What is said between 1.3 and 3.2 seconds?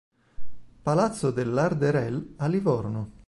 de Larderel a Livorno